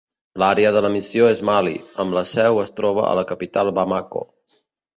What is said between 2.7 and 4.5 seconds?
troba a la capital Bamako.